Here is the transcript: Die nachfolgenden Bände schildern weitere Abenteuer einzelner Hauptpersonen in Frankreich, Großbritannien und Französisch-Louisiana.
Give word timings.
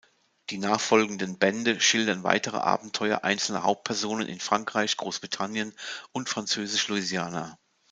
Die 0.49 0.57
nachfolgenden 0.57 1.37
Bände 1.37 1.79
schildern 1.79 2.23
weitere 2.23 2.57
Abenteuer 2.57 3.23
einzelner 3.23 3.61
Hauptpersonen 3.61 4.27
in 4.27 4.39
Frankreich, 4.39 4.97
Großbritannien 4.97 5.75
und 6.11 6.27
Französisch-Louisiana. 6.27 7.59